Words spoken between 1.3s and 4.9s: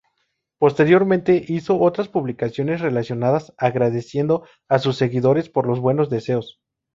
hizo otras publicaciones relacionadas agradeciendo a